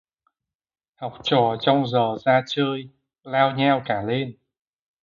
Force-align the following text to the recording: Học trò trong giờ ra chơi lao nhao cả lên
Học 0.95 1.19
trò 1.23 1.57
trong 1.61 1.87
giờ 1.87 2.15
ra 2.25 2.41
chơi 2.47 2.89
lao 3.23 3.55
nhao 3.55 3.81
cả 3.85 4.01
lên 4.01 4.37